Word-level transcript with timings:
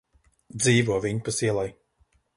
Dzīvo 0.63 0.97
viņpus 1.05 1.41
ielai. 1.49 1.69